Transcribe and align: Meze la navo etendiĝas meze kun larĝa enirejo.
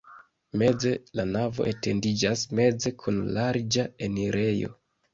Meze 0.61 0.93
la 1.19 1.25
navo 1.35 1.67
etendiĝas 1.73 2.49
meze 2.63 2.97
kun 3.05 3.23
larĝa 3.39 3.89
enirejo. 4.11 4.79